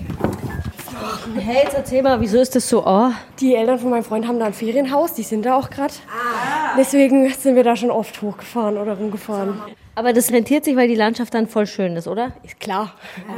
Hey, 1.38 1.62
jetzt 1.64 1.74
erzähl 1.74 2.02
mal, 2.02 2.20
wieso 2.20 2.38
ist 2.40 2.54
das 2.56 2.68
so? 2.68 2.84
Oh, 2.84 3.10
die 3.38 3.54
Eltern 3.54 3.78
von 3.78 3.90
meinem 3.90 4.04
Freund 4.04 4.26
haben 4.26 4.38
da 4.38 4.46
ein 4.46 4.52
Ferienhaus, 4.52 5.14
die 5.14 5.22
sind 5.22 5.46
da 5.46 5.54
auch 5.54 5.70
gerade. 5.70 5.94
Deswegen 6.76 7.32
sind 7.32 7.54
wir 7.54 7.64
da 7.64 7.76
schon 7.76 7.90
oft 7.90 8.20
hochgefahren 8.20 8.76
oder 8.76 8.98
rumgefahren. 8.98 9.62
aber 9.94 10.12
das 10.12 10.30
rentiert 10.32 10.64
sich, 10.64 10.76
weil 10.76 10.88
die 10.88 10.96
Landschaft 10.96 11.32
dann 11.32 11.46
voll 11.46 11.66
schön 11.66 11.96
ist, 11.96 12.08
oder? 12.08 12.32
Ist 12.42 12.60
klar. 12.60 12.92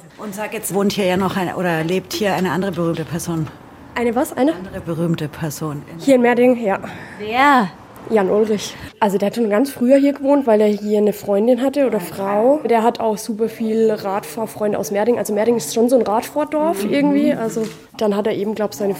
Und 0.18 0.34
sag 0.34 0.54
jetzt, 0.54 0.72
wohnt 0.72 0.92
hier 0.92 1.04
ja 1.04 1.16
noch 1.16 1.36
eine, 1.36 1.56
oder 1.56 1.84
lebt 1.84 2.14
hier 2.14 2.34
eine 2.34 2.50
andere 2.52 2.72
berühmte 2.72 3.04
Person? 3.04 3.48
Eine 3.94 4.14
was? 4.14 4.32
Eine? 4.32 4.54
Andere 4.54 4.80
berühmte 4.80 5.28
Person. 5.28 5.82
Hier 5.98 6.14
in 6.14 6.22
Merding, 6.22 6.64
ja. 6.64 6.78
Wer? 7.18 7.70
Jan 8.08 8.30
Ulrich. 8.30 8.74
Also 9.00 9.18
der 9.18 9.26
hat 9.26 9.34
schon 9.34 9.50
ganz 9.50 9.70
früher 9.70 9.96
hier 9.96 10.12
gewohnt, 10.12 10.46
weil 10.46 10.60
er 10.60 10.68
hier 10.68 10.98
eine 10.98 11.12
Freundin 11.12 11.60
hatte 11.60 11.86
oder 11.86 12.00
Frau. 12.00 12.60
Der 12.64 12.82
hat 12.82 13.00
auch 13.00 13.18
super 13.18 13.48
viel 13.48 13.90
Radfahrfreunde 13.90 14.78
aus 14.78 14.90
Merding. 14.90 15.18
Also 15.18 15.34
Merding 15.34 15.56
ist 15.56 15.74
schon 15.74 15.88
so 15.88 15.96
ein 15.96 16.02
Radfahrdorf 16.02 16.84
irgendwie. 16.84 17.32
Also 17.34 17.66
dann 17.96 18.16
hat 18.16 18.26
er 18.26 18.34
eben, 18.34 18.54
glaube 18.54 18.72
ich, 18.72 18.78
seine 18.78 18.94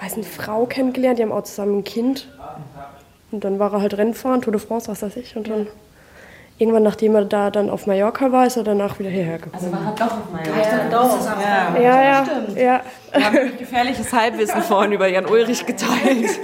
weiß 0.00 0.16
nicht, 0.16 0.28
Frau 0.28 0.66
kennengelernt. 0.66 1.18
Die 1.18 1.22
haben 1.22 1.32
auch 1.32 1.42
zusammen 1.42 1.78
ein 1.78 1.84
Kind. 1.84 2.28
Und 3.30 3.44
dann 3.44 3.58
war 3.58 3.72
er 3.72 3.80
halt 3.80 3.98
Rennfahren, 3.98 4.42
Tour 4.42 4.52
de 4.52 4.60
France, 4.60 4.88
was 4.88 5.02
weiß 5.02 5.16
ich. 5.16 5.36
Und 5.36 5.48
dann 5.48 5.66
irgendwann, 6.58 6.82
nachdem 6.82 7.14
er 7.14 7.24
da 7.24 7.50
dann 7.50 7.70
auf 7.70 7.86
Mallorca 7.86 8.30
war, 8.32 8.46
ist 8.46 8.56
er 8.56 8.64
danach 8.64 8.98
wieder 8.98 9.10
hierher 9.10 9.38
gekommen. 9.38 9.72
War 9.72 9.94
doch 9.96 10.06
auf 10.06 10.32
meiner 10.32 11.80
ja, 11.80 12.02
ja, 12.02 12.26
ja. 12.56 12.80
Wir 13.12 13.24
haben 13.24 13.58
gefährliches 13.58 14.12
Halbwissen 14.12 14.62
vorhin 14.68 14.92
über 14.92 15.06
Jan 15.06 15.26
Ulrich 15.26 15.66
geteilt. 15.66 16.38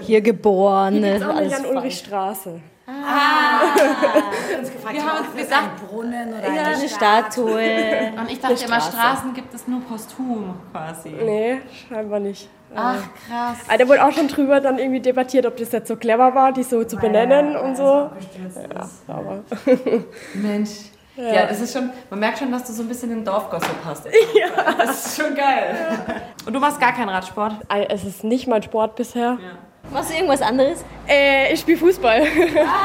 Hier 0.00 0.20
geboren. 0.20 0.94
Hier 0.94 1.12
gibt's 1.12 1.26
auch 1.26 1.36
eine 1.36 1.48
Jan-Ulrich-Straße. 1.48 2.60
Ah. 2.86 3.51
Wir 3.82 5.02
haben 5.04 5.26
uns 5.26 5.36
gesagt, 5.36 5.86
Brunnen 5.88 6.34
oder 6.34 6.52
Ja, 6.52 6.62
eine 6.64 6.88
Statue. 6.88 8.12
und 8.18 8.30
ich 8.30 8.40
dachte 8.40 8.64
immer, 8.64 8.80
Straßen 8.80 9.34
gibt 9.34 9.54
es 9.54 9.66
nur 9.66 9.80
posthum 9.80 10.54
quasi. 10.72 11.10
Nee, 11.10 11.60
scheinbar 11.88 12.20
nicht. 12.20 12.48
Ach, 12.74 12.96
krass. 13.28 13.58
Aber 13.68 13.78
da 13.78 13.88
wurde 13.88 14.04
auch 14.04 14.12
schon 14.12 14.28
drüber 14.28 14.60
dann 14.60 14.78
irgendwie 14.78 15.00
debattiert, 15.00 15.44
ob 15.44 15.56
das 15.58 15.72
jetzt 15.72 15.88
so 15.88 15.96
clever 15.96 16.34
war, 16.34 16.52
die 16.52 16.62
so 16.62 16.82
zu 16.84 16.96
benennen 16.96 17.54
und 17.56 17.76
so. 17.76 17.82
Ja, 17.84 18.88
aber 19.08 19.40
Mensch. 20.34 20.70
Ja. 21.14 21.46
das 21.46 21.60
ist 21.60 21.74
schon, 21.74 21.90
man 22.08 22.20
merkt 22.20 22.38
schon, 22.38 22.50
dass 22.50 22.64
du 22.64 22.72
so 22.72 22.82
ein 22.82 22.88
bisschen 22.88 23.10
in 23.10 23.18
den 23.18 23.24
Dorfgossip 23.26 23.76
hast. 23.84 24.06
Ja. 24.34 24.72
Das 24.78 25.06
ist 25.06 25.20
schon 25.20 25.34
geil. 25.34 25.76
Und 26.46 26.54
du 26.54 26.58
machst 26.58 26.80
gar 26.80 26.92
keinen 26.94 27.10
Radsport? 27.10 27.54
äh, 27.68 27.84
es 27.90 28.04
ist 28.04 28.24
nicht 28.24 28.46
mein 28.46 28.62
Sport 28.62 28.96
bisher. 28.96 29.38
Machst 29.90 30.10
du 30.10 30.14
irgendwas 30.14 30.40
anderes? 30.42 30.84
Äh, 31.08 31.52
ich 31.52 31.60
spiele 31.60 31.76
Fußball. 31.78 32.22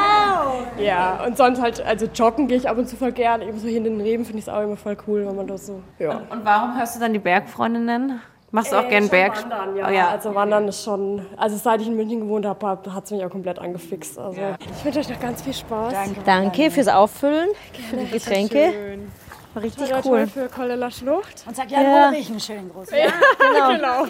ja, 0.79 1.23
und 1.25 1.37
sonst 1.37 1.61
halt, 1.61 1.85
also 1.85 2.05
joggen 2.07 2.47
gehe 2.47 2.57
ich 2.57 2.67
ab 2.67 2.77
und 2.77 2.87
zu 2.89 2.95
voll 2.97 3.11
gern. 3.11 3.41
Eben 3.41 3.59
so 3.59 3.67
hier 3.67 3.77
in 3.77 3.83
den 3.85 4.01
Reben 4.01 4.25
finde 4.25 4.39
ich 4.39 4.45
es 4.47 4.49
auch 4.53 4.61
immer 4.61 4.75
voll 4.75 4.97
cool, 5.07 5.25
wenn 5.25 5.35
man 5.35 5.47
das 5.47 5.67
so. 5.67 5.81
Ja. 5.99 6.21
Und 6.29 6.43
warum 6.43 6.77
hörst 6.77 6.95
du 6.95 6.99
dann 6.99 7.13
die 7.13 7.19
Bergfreundinnen? 7.19 8.19
Machst 8.51 8.71
du 8.71 8.77
auch 8.77 8.83
Äh, 8.85 8.89
gern 8.89 9.09
Berg? 9.09 9.41
Wandern, 9.43 9.75
ja. 9.77 9.87
Oh, 9.87 9.91
ja. 9.91 10.07
Also 10.09 10.33
Wandern 10.33 10.67
ist 10.67 10.83
schon, 10.83 11.25
also 11.37 11.55
seit 11.57 11.81
ich 11.81 11.87
in 11.87 11.95
München 11.95 12.21
gewohnt 12.21 12.45
habe, 12.45 12.67
hat 12.93 13.05
es 13.05 13.11
mich 13.11 13.23
auch 13.23 13.29
komplett 13.29 13.59
angefixt. 13.59 14.17
Also 14.17 14.41
ich 14.77 14.85
wünsche 14.85 14.99
euch 14.99 15.09
noch 15.09 15.19
ganz 15.19 15.41
viel 15.41 15.53
Spaß. 15.53 15.93
Danke. 15.93 16.21
Danke 16.25 16.71
fürs 16.71 16.87
Auffüllen, 16.87 17.49
für 17.89 17.97
die 17.97 18.07
Getränke. 18.09 18.71
Schön. 18.73 19.11
War 19.53 19.63
richtig 19.63 19.89
Toll, 19.89 20.01
cool. 20.05 20.27
für 20.27 20.47
Kolleler 20.49 20.91
Schlucht. 20.91 21.43
Und 21.45 21.55
sag 21.55 21.69
ja, 21.71 21.81
Ja. 21.81 22.07
Ulrich 22.09 22.29
einen 22.29 22.39
schönen 22.39 22.69
Gruß. 22.69 22.89
Genau. 23.69 24.05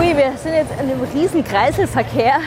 Ui, 0.00 0.16
wir 0.16 0.32
sind 0.38 0.54
jetzt 0.54 0.72
in 0.72 0.78
einem 0.78 1.02
riesen 1.14 1.44
Kreiselverkehr. 1.44 2.40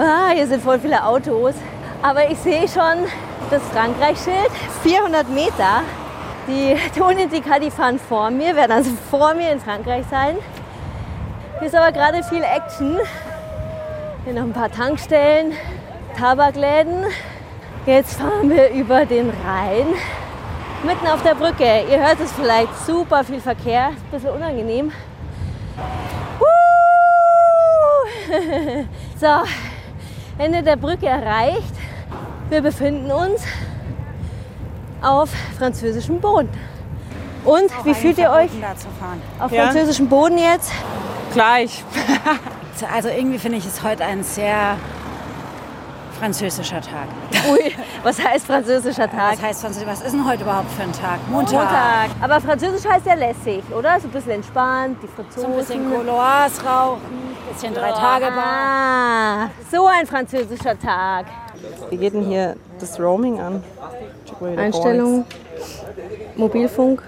Ah, 0.00 0.30
hier 0.34 0.48
sind 0.48 0.60
voll 0.64 0.80
viele 0.80 1.04
Autos. 1.04 1.54
Aber 2.02 2.28
ich 2.28 2.36
sehe 2.38 2.66
schon 2.66 3.06
das 3.52 3.62
Frankreich-Schild, 3.72 4.50
400 4.82 5.28
Meter. 5.28 5.82
Die 6.48 6.76
Toni 6.98 7.22
und 7.22 7.32
die 7.32 7.40
Kadi 7.40 7.70
fahren 7.70 8.00
vor 8.00 8.32
mir, 8.32 8.56
werden 8.56 8.72
also 8.72 8.90
vor 9.12 9.32
mir 9.34 9.52
in 9.52 9.60
Frankreich 9.60 10.04
sein. 10.10 10.38
Hier 11.60 11.68
ist 11.68 11.74
aber 11.76 11.92
gerade 11.92 12.24
viel 12.24 12.42
Action. 12.42 12.98
Hier 14.24 14.34
noch 14.34 14.42
ein 14.42 14.52
paar 14.52 14.72
Tankstellen, 14.72 15.52
Tabakläden. 16.18 17.04
Jetzt 17.86 18.18
fahren 18.18 18.50
wir 18.50 18.70
über 18.70 19.06
den 19.06 19.30
Rhein. 19.46 19.86
Mitten 20.82 21.06
auf 21.06 21.22
der 21.22 21.36
Brücke. 21.36 21.84
Ihr 21.88 22.00
hört 22.00 22.18
es 22.18 22.32
vielleicht, 22.32 22.76
super 22.84 23.22
viel 23.22 23.40
Verkehr. 23.40 23.90
Ein 23.90 23.96
bisschen 24.10 24.30
unangenehm. 24.30 24.90
So, 29.20 29.26
Ende 30.38 30.62
der 30.62 30.76
Brücke 30.76 31.06
erreicht. 31.06 31.74
Wir 32.48 32.62
befinden 32.62 33.10
uns 33.10 33.42
auf 35.02 35.30
französischem 35.58 36.20
Boden. 36.20 36.48
Und 37.44 37.70
wie 37.84 37.94
fühlt 37.94 38.18
ihr 38.18 38.30
euch 38.30 38.50
Da 38.60 38.76
zu 38.76 38.88
fahren. 39.00 39.20
auf 39.40 39.50
Ja. 39.52 39.64
französischem 39.64 40.08
Boden 40.08 40.38
jetzt? 40.38 40.72
Gleich. 41.32 41.82
Also 42.92 43.10
irgendwie 43.10 43.38
finde 43.38 43.58
ich 43.58 43.64
es 43.66 43.84
heute 43.84 44.04
ein 44.04 44.24
sehr 44.24 44.76
französischer 46.22 46.80
Tag. 46.80 47.08
Ui, 47.50 47.72
was 48.04 48.22
heißt 48.22 48.46
französischer 48.46 49.10
Tag? 49.10 49.32
Was 49.32 49.42
heißt 49.42 49.60
Französisch? 49.62 49.88
Was 49.88 50.02
ist 50.02 50.12
denn 50.12 50.24
heute 50.24 50.44
überhaupt 50.44 50.70
für 50.70 50.82
ein 50.84 50.92
Tag? 50.92 51.18
Montag. 51.28 51.52
Montag. 51.52 52.10
Aber 52.20 52.40
französisch 52.40 52.88
heißt 52.88 53.06
ja 53.06 53.14
lässig, 53.14 53.64
oder? 53.76 53.98
So 53.98 54.06
ein 54.06 54.12
bisschen 54.12 54.30
entspannt, 54.30 54.98
die 55.02 55.08
So 55.08 55.14
Franzosen. 55.14 55.50
ein 55.52 55.56
bisschen 55.56 55.90
Gauloise 55.90 56.64
rauchen, 56.64 57.00
ein 57.48 57.52
bisschen 57.52 57.74
drei 57.74 57.90
Tage. 57.90 58.26
Ah, 58.30 59.48
so 59.68 59.84
ein 59.88 60.06
französischer 60.06 60.78
Tag. 60.78 61.26
Wie 61.90 61.96
geht 61.96 62.14
denn 62.14 62.24
hier 62.26 62.54
das 62.78 63.00
Roaming 63.00 63.40
an? 63.40 63.64
Einstellung, 64.56 65.24
Mobilfunk, 66.36 67.02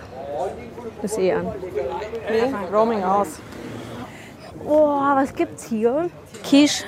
ist 1.03 1.19
eh 1.19 1.35
an. 1.35 1.47
Nee, 2.29 2.53
Roaming 2.77 3.05
aus. 3.05 3.29
Oh, 4.67 4.89
was 5.15 5.33
gibt's 5.33 5.67
hier? 5.69 6.11
Quiche. 6.43 6.87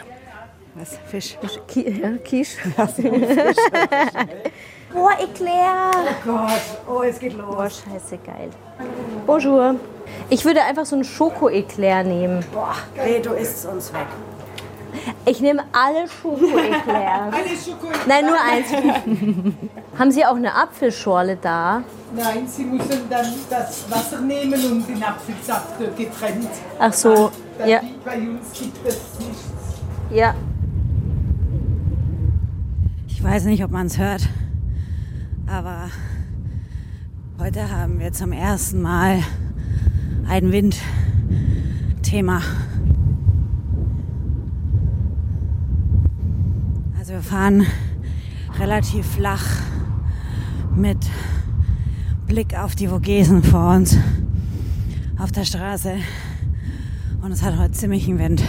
Was? 0.79 0.99
Fisch. 1.07 1.39
Ki 1.67 2.01
ja, 2.03 2.19
Quiche. 2.23 2.59
oh, 4.95 5.09
Eclair. 5.19 5.91
Gott, 6.23 6.51
oh, 6.87 7.03
es 7.03 7.19
geht 7.19 7.33
los. 7.33 7.47
Oh, 7.49 7.63
scheiße, 7.63 8.19
geil. 8.19 8.51
Bonjour. 9.27 9.77
Ich 10.29 10.45
würde 10.45 10.63
einfach 10.63 10.85
so 10.85 10.97
einen 10.97 11.05
Schoko-Eclair 11.05 12.05
nehmen. 12.05 12.45
Boah, 12.53 12.75
hey, 12.95 13.23
du 13.23 13.33
isst 13.33 13.65
uns 13.65 13.91
weg. 13.95 14.07
Ich 15.25 15.41
nehme 15.41 15.65
alle 15.73 16.07
Schoko-Eclairs. 16.09 17.35
Nein, 18.07 18.27
nur 18.27 18.39
eins. 18.39 18.67
Haben 19.99 20.11
Sie 20.11 20.27
auch 20.27 20.37
eine 20.37 20.55
Apfelschorle 20.55 21.39
da? 21.41 21.83
Nein, 22.15 22.47
Sie 22.47 22.65
müssen 22.65 23.09
dann 23.09 23.33
das 23.49 23.91
Wasser 23.91 24.21
nehmen 24.21 24.63
und 24.73 24.87
den 24.87 25.03
Apfelsaft 25.03 25.79
getrennt. 25.97 26.51
Ach 26.79 26.93
so, 26.93 27.31
Weil 27.57 27.71
ja. 27.71 27.81
Bei 28.05 28.19
uns 28.19 28.53
gibt 28.53 28.87
es 28.87 28.99
nichts. 29.19 29.47
Ja. 30.11 30.35
Ich 33.17 33.25
weiß 33.25 33.47
nicht, 33.47 33.65
ob 33.65 33.71
man 33.71 33.87
es 33.87 33.97
hört, 33.97 34.29
aber 35.47 35.89
heute 37.39 37.71
haben 37.71 37.99
wir 37.99 38.13
zum 38.13 38.31
ersten 38.31 38.83
Mal 38.83 39.23
ein 40.29 40.53
Windthema. 40.53 42.43
Also 46.99 47.15
wir 47.15 47.23
fahren 47.23 47.67
relativ 48.59 49.07
flach 49.07 49.47
mit 50.77 50.99
Blick 52.27 52.55
auf 52.59 52.77
die 52.77 52.89
Vogesen 52.89 53.43
vor 53.43 53.77
uns 53.77 53.97
auf 55.17 55.33
der 55.33 55.47
Straße 55.47 55.95
und 57.23 57.33
es 57.33 57.43
hat 57.43 57.57
heute 57.57 57.73
ziemlichen 57.73 58.19
Wind. 58.19 58.43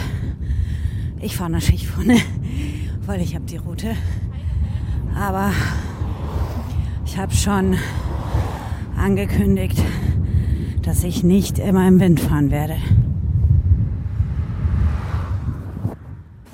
Ich 1.22 1.38
fahre 1.38 1.52
natürlich 1.52 1.88
vorne, 1.88 2.18
weil 3.06 3.22
ich 3.22 3.34
habe 3.34 3.46
die 3.46 3.56
Route. 3.56 3.96
Aber 5.18 5.52
ich 7.04 7.18
habe 7.18 7.34
schon 7.34 7.76
angekündigt, 8.96 9.78
dass 10.82 11.02
ich 11.02 11.24
nicht 11.24 11.58
immer 11.58 11.86
im 11.88 11.98
Wind 12.00 12.20
fahren 12.20 12.50
werde. 12.50 12.76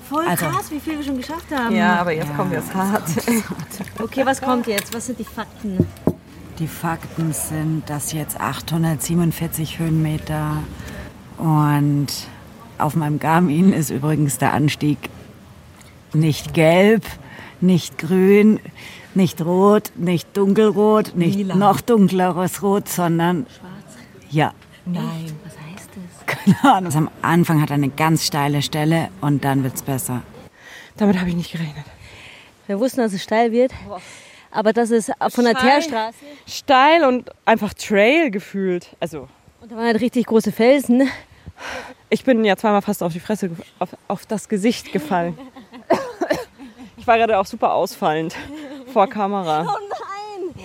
Voll 0.09 0.25
Also- 0.27 0.45
krass, 0.47 0.71
wie 0.71 0.79
viel 0.79 0.97
wir 0.97 1.03
schon 1.03 1.17
geschafft 1.17 1.47
haben. 1.55 1.75
Ja, 1.75 1.97
aber 1.99 2.11
jetzt 2.13 2.35
kommt 2.35 2.53
es 2.53 2.73
hart. 2.73 3.03
Okay, 4.01 4.25
was 4.25 4.41
kommt 4.41 4.67
jetzt? 4.67 4.93
Was 4.93 5.07
sind 5.07 5.19
die 5.19 5.23
Fakten? 5.25 5.85
Die 6.59 6.67
Fakten 6.67 7.33
sind, 7.33 7.89
dass 7.89 8.13
jetzt 8.13 8.39
847 8.39 9.79
Höhenmeter 9.79 10.57
und 11.37 12.07
auf 12.77 12.95
meinem 12.95 13.19
Garmin 13.19 13.73
ist 13.73 13.89
übrigens 13.89 14.37
der 14.37 14.53
Anstieg 14.53 14.97
nicht 16.13 16.53
gelb, 16.53 17.03
nicht 17.61 17.97
grün, 17.97 18.59
nicht 19.13 19.41
rot, 19.41 19.91
nicht 19.95 20.35
dunkelrot, 20.35 21.15
nicht 21.15 21.39
noch 21.55 21.81
dunkleres 21.81 22.61
Rot, 22.61 22.89
sondern 22.89 23.45
Schwarz. 23.47 24.29
ja, 24.29 24.53
Nein. 24.85 25.31
Was 25.43 25.53
heißt 25.53 25.89
das? 25.95 26.25
keine 26.25 26.75
Ahnung. 26.75 26.85
Also 26.85 26.97
am 26.99 27.09
Anfang 27.21 27.61
hat 27.61 27.69
er 27.71 27.75
eine 27.75 27.89
ganz 27.89 28.25
steile 28.25 28.61
Stelle 28.61 29.09
und 29.21 29.43
dann 29.43 29.63
wird's 29.63 29.81
besser. 29.81 30.21
Damit 30.97 31.19
habe 31.19 31.29
ich 31.29 31.35
nicht 31.35 31.51
gerechnet. 31.51 31.85
Wir 32.67 32.79
wussten, 32.79 33.01
dass 33.01 33.13
es 33.13 33.23
steil 33.23 33.51
wird. 33.51 33.71
Aber 34.51 34.73
dass 34.73 34.89
es 34.89 35.11
von 35.29 35.43
der 35.43 35.51
Steil. 35.51 35.81
Teerstraße 35.81 36.15
Steil 36.47 37.03
und 37.03 37.29
einfach 37.45 37.73
Trail 37.73 38.31
gefühlt. 38.31 38.95
Also, 38.99 39.27
und 39.61 39.71
da 39.71 39.75
waren 39.75 39.85
halt 39.85 40.01
richtig 40.01 40.27
große 40.27 40.51
Felsen. 40.51 41.09
ich 42.09 42.23
bin 42.23 42.43
ja 42.45 42.55
zweimal 42.55 42.81
fast 42.81 43.03
auf 43.03 43.11
die 43.13 43.19
Fresse, 43.19 43.51
auf, 43.79 43.89
auf 44.07 44.25
das 44.25 44.47
Gesicht 44.47 44.91
gefallen. 44.91 45.37
Ich 47.05 47.07
war 47.07 47.19
gerade 47.19 47.37
auch 47.37 47.45
super 47.45 47.71
ausfallend 47.71 48.35
vor 48.91 49.05
Kamera. 49.05 49.61
Oh 49.61 49.77
nein! 49.89 50.55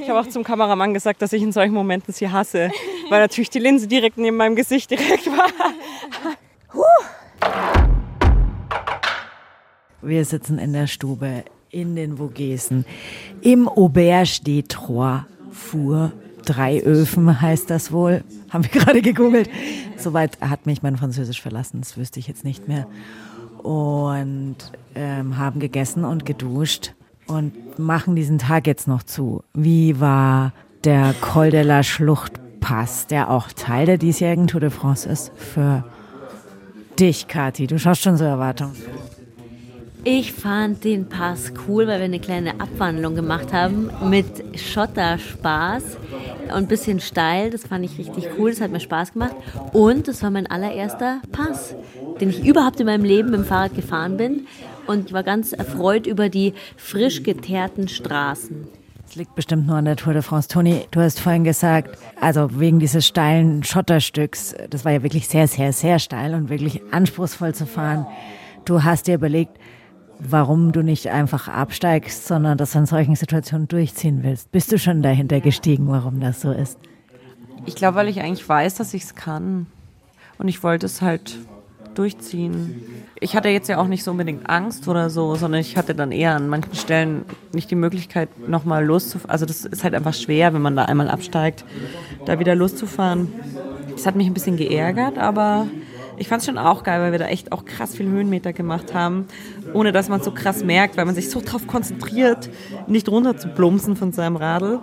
Ich 0.00 0.08
habe 0.08 0.18
auch 0.18 0.26
zum 0.26 0.42
Kameramann 0.42 0.94
gesagt, 0.94 1.20
dass 1.20 1.34
ich 1.34 1.42
in 1.42 1.52
solchen 1.52 1.74
Momenten 1.74 2.14
sie 2.14 2.30
hasse, 2.30 2.70
weil 3.10 3.20
natürlich 3.20 3.50
die 3.50 3.58
Linse 3.58 3.86
direkt 3.86 4.16
neben 4.16 4.38
meinem 4.38 4.56
Gesicht 4.56 4.90
direkt 4.90 5.26
war. 5.26 5.50
Wir 10.00 10.24
sitzen 10.24 10.58
in 10.58 10.72
der 10.72 10.86
Stube 10.86 11.44
in 11.70 11.94
den 11.94 12.16
Vogesen 12.16 12.86
im 13.42 13.68
Auberge 13.68 14.40
des 14.46 14.68
Trois 14.68 15.26
Four. 15.52 16.12
Drei 16.46 16.80
Öfen 16.80 17.38
heißt 17.42 17.68
das 17.68 17.92
wohl. 17.92 18.24
Haben 18.48 18.64
wir 18.64 18.70
gerade 18.80 19.02
gegoogelt. 19.02 19.50
Soweit 19.98 20.40
hat 20.40 20.64
mich 20.64 20.82
mein 20.82 20.96
Französisch 20.96 21.42
verlassen. 21.42 21.82
Das 21.82 21.98
wüsste 21.98 22.18
ich 22.18 22.28
jetzt 22.28 22.44
nicht 22.44 22.66
mehr. 22.66 22.86
Und 23.66 24.56
ähm, 24.94 25.38
haben 25.38 25.58
gegessen 25.58 26.04
und 26.04 26.24
geduscht 26.24 26.92
und 27.26 27.80
machen 27.80 28.14
diesen 28.14 28.38
Tag 28.38 28.68
jetzt 28.68 28.86
noch 28.86 29.02
zu. 29.02 29.42
Wie 29.54 29.98
war 29.98 30.52
der 30.84 31.14
Col 31.20 31.50
de 31.50 31.62
la 31.62 31.82
Schluchtpass, 31.82 33.08
der 33.08 33.28
auch 33.28 33.48
Teil 33.50 33.86
der 33.86 33.98
diesjährigen 33.98 34.46
Tour 34.46 34.60
de 34.60 34.70
France 34.70 35.08
ist, 35.08 35.32
für 35.34 35.82
dich, 37.00 37.26
Kathi? 37.26 37.66
Du 37.66 37.76
schaust 37.76 38.02
schon 38.02 38.16
so 38.16 38.24
erwartungsvoll. 38.24 39.15
Ich 40.08 40.32
fand 40.32 40.84
den 40.84 41.08
Pass 41.08 41.52
cool, 41.66 41.88
weil 41.88 41.98
wir 41.98 42.04
eine 42.04 42.20
kleine 42.20 42.60
Abwandlung 42.60 43.16
gemacht 43.16 43.52
haben 43.52 43.90
mit 44.08 44.56
Schotterspaß 44.56 45.82
und 46.44 46.52
ein 46.52 46.68
bisschen 46.68 47.00
steil. 47.00 47.50
Das 47.50 47.66
fand 47.66 47.84
ich 47.84 47.98
richtig 47.98 48.28
cool, 48.38 48.50
das 48.50 48.60
hat 48.60 48.70
mir 48.70 48.78
Spaß 48.78 49.14
gemacht. 49.14 49.34
Und 49.72 50.06
das 50.06 50.22
war 50.22 50.30
mein 50.30 50.46
allererster 50.46 51.20
Pass, 51.32 51.74
den 52.20 52.30
ich 52.30 52.46
überhaupt 52.46 52.78
in 52.78 52.86
meinem 52.86 53.02
Leben 53.02 53.30
mit 53.30 53.40
dem 53.40 53.44
Fahrrad 53.44 53.74
gefahren 53.74 54.16
bin. 54.16 54.46
Und 54.86 55.06
ich 55.06 55.12
war 55.12 55.24
ganz 55.24 55.52
erfreut 55.52 56.06
über 56.06 56.28
die 56.28 56.54
frisch 56.76 57.24
geteerten 57.24 57.88
Straßen. 57.88 58.68
Es 59.08 59.16
liegt 59.16 59.34
bestimmt 59.34 59.66
nur 59.66 59.74
an 59.74 59.86
der 59.86 59.96
Tour 59.96 60.12
de 60.12 60.22
France. 60.22 60.46
Toni, 60.46 60.86
du 60.92 61.00
hast 61.00 61.18
vorhin 61.18 61.42
gesagt, 61.42 61.98
also 62.20 62.60
wegen 62.60 62.78
dieses 62.78 63.04
steilen 63.04 63.64
Schotterstücks, 63.64 64.54
das 64.70 64.84
war 64.84 64.92
ja 64.92 65.02
wirklich 65.02 65.26
sehr, 65.26 65.48
sehr, 65.48 65.72
sehr 65.72 65.98
steil 65.98 66.32
und 66.34 66.48
wirklich 66.48 66.80
anspruchsvoll 66.92 67.56
zu 67.56 67.66
fahren. 67.66 68.06
Du 68.64 68.84
hast 68.84 69.08
dir 69.08 69.14
überlegt, 69.14 69.58
warum 70.18 70.72
du 70.72 70.82
nicht 70.82 71.08
einfach 71.08 71.48
absteigst, 71.48 72.26
sondern 72.26 72.58
das 72.58 72.74
in 72.74 72.86
solchen 72.86 73.16
Situationen 73.16 73.68
durchziehen 73.68 74.22
willst. 74.22 74.50
Bist 74.52 74.72
du 74.72 74.78
schon 74.78 75.02
dahinter 75.02 75.40
gestiegen, 75.40 75.88
warum 75.88 76.20
das 76.20 76.40
so 76.40 76.52
ist? 76.52 76.78
Ich 77.64 77.74
glaube, 77.74 77.96
weil 77.96 78.08
ich 78.08 78.20
eigentlich 78.20 78.48
weiß, 78.48 78.76
dass 78.76 78.94
ich 78.94 79.04
es 79.04 79.14
kann. 79.14 79.66
Und 80.38 80.48
ich 80.48 80.62
wollte 80.62 80.86
es 80.86 81.02
halt 81.02 81.38
durchziehen. 81.94 82.82
Ich 83.20 83.34
hatte 83.34 83.48
jetzt 83.48 83.68
ja 83.68 83.78
auch 83.78 83.88
nicht 83.88 84.04
so 84.04 84.10
unbedingt 84.10 84.48
Angst 84.48 84.86
oder 84.86 85.08
so, 85.08 85.34
sondern 85.34 85.60
ich 85.60 85.76
hatte 85.76 85.94
dann 85.94 86.12
eher 86.12 86.34
an 86.34 86.48
manchen 86.48 86.74
Stellen 86.74 87.24
nicht 87.52 87.70
die 87.70 87.74
Möglichkeit, 87.74 88.48
nochmal 88.48 88.84
loszufahren. 88.84 89.30
Also 89.30 89.46
das 89.46 89.64
ist 89.64 89.82
halt 89.82 89.94
einfach 89.94 90.14
schwer, 90.14 90.52
wenn 90.52 90.62
man 90.62 90.76
da 90.76 90.84
einmal 90.84 91.08
absteigt, 91.08 91.64
da 92.26 92.38
wieder 92.38 92.54
loszufahren. 92.54 93.32
Das 93.92 94.06
hat 94.06 94.14
mich 94.14 94.26
ein 94.26 94.34
bisschen 94.34 94.58
geärgert, 94.58 95.16
aber 95.16 95.66
ich 96.16 96.28
fand 96.28 96.40
es 96.40 96.46
schon 96.46 96.58
auch 96.58 96.82
geil, 96.82 97.00
weil 97.00 97.12
wir 97.12 97.18
da 97.18 97.26
echt 97.26 97.52
auch 97.52 97.64
krass 97.64 97.94
viel 97.94 98.06
Höhenmeter 98.06 98.52
gemacht 98.52 98.94
haben, 98.94 99.26
ohne 99.74 99.92
dass 99.92 100.08
man 100.08 100.22
so 100.22 100.30
krass 100.30 100.64
merkt, 100.64 100.96
weil 100.96 101.04
man 101.04 101.14
sich 101.14 101.30
so 101.30 101.40
darauf 101.40 101.66
konzentriert, 101.66 102.50
nicht 102.86 103.08
runter 103.08 103.36
zu 103.36 103.48
plumpsen 103.48 103.96
von 103.96 104.12
seinem 104.12 104.36
Radl. 104.36 104.80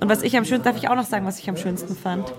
Und 0.00 0.08
was 0.08 0.22
ich 0.22 0.36
am 0.36 0.44
schönsten, 0.44 0.64
darf 0.64 0.76
ich 0.76 0.88
auch 0.88 0.96
noch 0.96 1.04
sagen, 1.04 1.26
was 1.26 1.38
ich 1.38 1.48
am 1.48 1.56
schönsten 1.56 1.94
fand? 1.96 2.32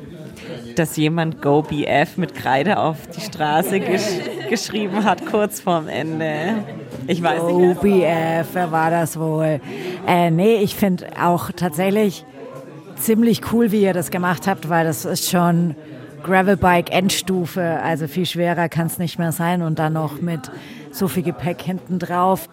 Dass 0.76 0.98
jemand 0.98 1.42
Go 1.42 1.62
BF 1.62 2.18
mit 2.18 2.36
Kreide 2.36 2.80
auf 2.80 3.08
die 3.08 3.22
Straße 3.22 3.80
gesch 3.80 4.20
geschrieben 4.50 5.04
hat, 5.04 5.26
kurz 5.26 5.62
vorm 5.62 5.88
Ende. 5.88 6.64
Ich 7.08 7.24
weiß 7.24 7.40
Go 7.40 7.60
nicht. 7.60 7.82
Go 7.82 7.82
BF, 7.82 8.48
wer 8.54 8.72
war 8.72 8.92
das 8.92 9.20
wohl? 9.20 9.60
Äh, 10.08 10.32
nee, 10.32 10.58
ich 10.58 10.76
finde 10.76 11.08
auch 11.20 11.52
tatsächlich 11.52 12.26
ziemlich 12.98 13.52
cool, 13.52 13.72
wie 13.72 13.82
ihr 13.82 13.94
das 13.94 14.12
gemacht 14.12 14.48
habt, 14.48 14.70
weil 14.70 14.86
das 14.86 15.06
ist 15.06 15.30
schon 15.30 15.76
Gravelbike 16.26 16.92
Endstufe, 16.92 17.80
also 17.84 18.08
viel 18.08 18.26
schwerer 18.26 18.68
kann 18.68 18.88
es 18.88 18.98
nicht 18.98 19.20
mehr 19.20 19.32
sein 19.32 19.62
und 19.62 19.78
dann 19.78 19.94
noch 19.94 20.22
mit 20.22 20.52
so 20.90 21.08
viel 21.08 21.22
Gepäck 21.22 21.62
hinten 21.62 22.00
drauf. 22.00 22.50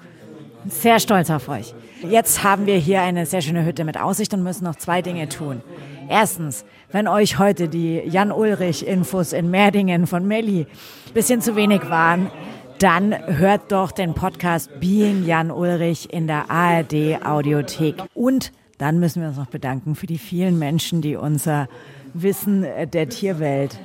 Sehr 0.68 1.00
stolz 1.00 1.30
auf 1.30 1.48
euch. 1.48 1.74
Jetzt 2.02 2.44
haben 2.44 2.66
wir 2.66 2.76
hier 2.76 3.00
eine 3.00 3.24
sehr 3.24 3.40
schöne 3.40 3.64
Hütte 3.64 3.84
mit 3.84 3.98
Aussicht 3.98 4.34
und 4.34 4.42
müssen 4.42 4.64
noch 4.64 4.76
zwei 4.76 5.00
Dinge 5.00 5.26
tun. 5.30 5.62
Erstens, 6.10 6.66
wenn 6.90 7.08
euch 7.08 7.38
heute 7.38 7.70
die 7.70 8.02
Jan-Ulrich-Infos 8.04 9.32
in 9.32 9.50
Merdingen 9.50 10.06
von 10.06 10.28
Melli 10.28 10.66
ein 11.06 11.14
bisschen 11.14 11.40
zu 11.40 11.56
wenig 11.56 11.88
waren, 11.88 12.30
dann 12.78 13.14
hört 13.26 13.72
doch 13.72 13.90
den 13.90 14.12
Podcast 14.12 14.80
Being 14.80 15.24
Jan 15.24 15.50
Ulrich 15.50 16.12
in 16.12 16.26
der 16.26 16.50
ARD 16.50 17.24
Audiothek. 17.24 17.94
Und 18.12 18.52
dann 18.76 18.98
müssen 18.98 19.22
wir 19.22 19.28
uns 19.28 19.38
noch 19.38 19.46
bedanken 19.46 19.94
für 19.94 20.06
die 20.06 20.18
vielen 20.18 20.58
Menschen, 20.58 21.00
die 21.00 21.16
unser 21.16 21.68
Wissen 22.14 22.62
der 22.62 23.08
Tierwelt 23.08 23.78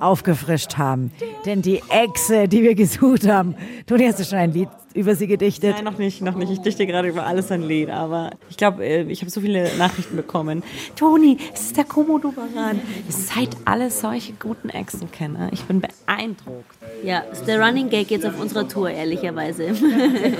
aufgefrischt 0.00 0.76
haben. 0.76 1.10
Denn 1.44 1.62
die 1.62 1.82
Echse, 1.88 2.48
die 2.48 2.62
wir 2.62 2.74
gesucht 2.74 3.26
haben, 3.26 3.54
Toni, 3.86 4.06
hast 4.06 4.20
du 4.20 4.24
schon 4.24 4.38
ein 4.38 4.52
Lied 4.52 4.68
über 4.94 5.14
sie 5.14 5.26
gedichtet? 5.26 5.76
Nein, 5.76 5.84
noch 5.84 5.98
nicht, 5.98 6.22
noch 6.22 6.34
nicht. 6.34 6.50
Ich 6.50 6.60
dichte 6.60 6.86
gerade 6.86 7.08
über 7.08 7.24
alles 7.24 7.52
ein 7.52 7.62
Lied, 7.62 7.90
aber 7.90 8.30
ich 8.50 8.56
glaube, 8.56 8.84
äh, 8.84 9.02
ich 9.02 9.20
habe 9.20 9.30
so 9.30 9.40
viele 9.40 9.70
Nachrichten 9.76 10.16
bekommen. 10.16 10.62
Toni, 10.96 11.38
es 11.54 11.66
ist 11.66 11.76
der 11.76 11.84
Komodo-Varan. 11.84 12.80
Ihr 13.06 13.12
seid 13.12 13.50
alle 13.64 13.90
solche 13.90 14.32
guten 14.32 14.70
Echsenkenner. 14.70 15.50
Ich 15.52 15.62
bin 15.64 15.80
beeindruckt. 15.80 16.76
Ja, 17.04 17.20
ist 17.20 17.46
der 17.46 17.60
Running 17.64 17.90
Gag 17.90 18.10
jetzt 18.10 18.26
auf 18.26 18.40
unserer 18.40 18.66
Tour, 18.66 18.90
ehrlicherweise. 18.90 19.68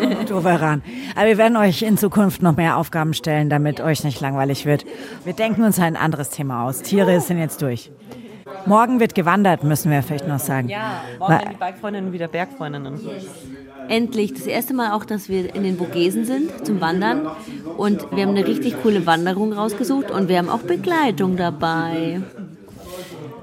Komodo-Varan. 0.01 0.83
Aber 1.15 1.27
wir 1.27 1.39
werden 1.39 1.57
euch 1.57 1.83
in 1.83 1.97
Zukunft 1.97 2.43
noch 2.43 2.57
mehr 2.57 2.79
Aufgaben 2.79 3.15
stellen, 3.15 3.51
damit 3.51 3.81
euch 3.81 4.03
nicht 4.03 4.21
langweilig 4.21 4.67
wird. 4.67 4.85
Wir 5.25 5.35
denken 5.35 5.63
uns 5.63 5.79
ein 5.79 5.97
anderes 5.97 6.31
Thema 6.31 6.67
aus. 6.67 6.83
Tiere 6.83 7.21
sind 7.21 7.39
jetzt 7.39 7.63
durch. 7.63 7.91
Morgen 8.67 9.01
wird 9.01 9.15
gewandert, 9.15 9.65
müssen 9.65 9.91
wir 9.91 10.03
vielleicht 10.03 10.29
noch 10.29 10.39
sagen. 10.39 10.69
Ja, 10.69 11.03
morgen 11.19 11.33
werden 11.33 11.49
die 11.53 11.57
Bikefreundinnen 11.57 12.13
wieder 12.13 12.29
Bergfreundinnen. 12.29 13.01
Endlich, 13.89 14.35
das 14.35 14.47
erste 14.47 14.75
Mal 14.75 14.93
auch, 14.93 15.05
dass 15.05 15.29
wir 15.29 15.55
in 15.55 15.63
den 15.63 15.79
Vogesen 15.79 16.25
sind 16.25 16.67
zum 16.67 16.81
Wandern. 16.81 17.29
Und 17.77 18.11
wir 18.13 18.25
haben 18.25 18.37
eine 18.37 18.47
richtig 18.47 18.83
coole 18.83 19.07
Wanderung 19.07 19.53
rausgesucht 19.53 20.11
und 20.11 20.29
wir 20.29 20.39
haben 20.39 20.51
auch 20.51 20.61
Begleitung 20.61 21.37
dabei. 21.37 22.21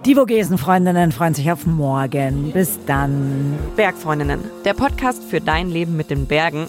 Die 0.05 0.13
Vogesen-Freundinnen 0.13 1.11
freuen 1.11 1.33
sich 1.33 1.51
auf 1.51 1.65
morgen. 1.65 2.51
Bis 2.51 2.77
dann. 2.85 3.57
Bergfreundinnen, 3.75 4.39
der 4.63 4.75
Podcast 4.75 5.23
für 5.23 5.41
dein 5.41 5.71
Leben 5.71 5.97
mit 5.97 6.11
den 6.11 6.27
Bergen. 6.27 6.67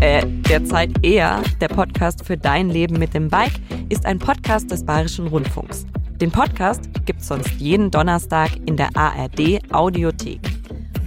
Äh, 0.00 0.24
derzeit 0.48 1.04
eher 1.04 1.42
der 1.60 1.68
Podcast 1.68 2.24
für 2.24 2.36
dein 2.36 2.70
Leben 2.70 2.98
mit 2.98 3.12
dem 3.12 3.28
Bike 3.28 3.60
ist 3.90 4.06
ein 4.06 4.18
Podcast 4.20 4.70
des 4.70 4.84
Bayerischen 4.84 5.26
Rundfunks. 5.26 5.84
Den 6.20 6.30
Podcast 6.30 6.82
gibt's 7.06 7.26
sonst 7.26 7.50
jeden 7.58 7.90
Donnerstag 7.90 8.50
in 8.66 8.76
der 8.76 8.88
ARD 8.94 9.58
Audiothek. 9.72 10.40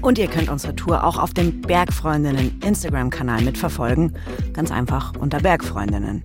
Und 0.02 0.18
ihr 0.18 0.28
könnt 0.28 0.50
unsere 0.50 0.76
Tour 0.76 1.02
auch 1.02 1.18
auf 1.18 1.34
dem 1.34 1.62
Bergfreundinnen 1.62 2.60
Instagram-Kanal 2.62 3.42
mitverfolgen. 3.42 4.18
Ganz 4.52 4.70
einfach 4.70 5.14
unter 5.18 5.40
Bergfreundinnen. 5.40 6.24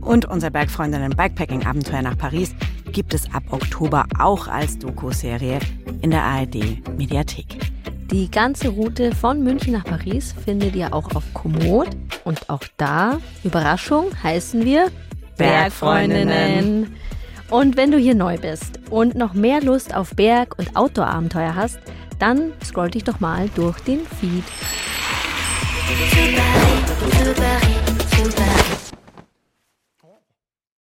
Und 0.00 0.26
unser 0.26 0.50
Bergfreundinnen 0.50 1.10
Bikepacking-Abenteuer 1.10 2.02
nach 2.02 2.16
Paris 2.16 2.54
gibt 2.92 3.12
es 3.12 3.32
ab 3.34 3.42
Oktober 3.50 4.06
auch 4.16 4.46
als 4.46 4.78
Doku-Serie 4.78 5.58
in 6.02 6.12
der 6.12 6.22
ARD 6.22 6.86
Mediathek. 6.96 7.58
Die 8.12 8.30
ganze 8.30 8.68
Route 8.68 9.12
von 9.12 9.42
München 9.42 9.72
nach 9.72 9.84
Paris 9.84 10.32
findet 10.44 10.76
ihr 10.76 10.94
auch 10.94 11.12
auf 11.16 11.24
Komoot. 11.34 11.88
Und 12.22 12.48
auch 12.48 12.62
da, 12.76 13.18
Überraschung, 13.42 14.06
heißen 14.22 14.64
wir 14.64 14.92
Bergfreundinnen. 15.36 16.96
Und 17.48 17.76
wenn 17.76 17.92
du 17.92 17.98
hier 17.98 18.14
neu 18.14 18.38
bist 18.38 18.80
und 18.90 19.14
noch 19.14 19.34
mehr 19.34 19.60
Lust 19.60 19.94
auf 19.94 20.10
Berg- 20.16 20.58
und 20.58 20.76
Outdoor-Abenteuer 20.76 21.54
hast, 21.54 21.78
dann 22.18 22.52
scroll 22.64 22.90
dich 22.90 23.04
doch 23.04 23.20
mal 23.20 23.48
durch 23.54 23.78
den 23.80 24.00
Feed. 24.20 24.44